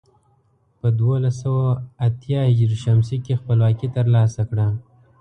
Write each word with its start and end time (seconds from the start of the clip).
په 0.79 0.87
دولس 0.99 1.35
سوه 1.43 1.65
اتيا 2.07 2.41
ه 2.49 2.51
ش 3.07 3.09
کې 3.25 3.39
خپلواکي 3.41 3.87
تر 3.95 4.05
لاسه 4.15 4.41
کړه. 4.49 4.67